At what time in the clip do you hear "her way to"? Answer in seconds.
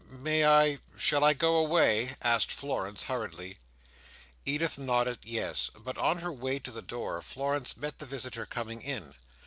6.21-6.71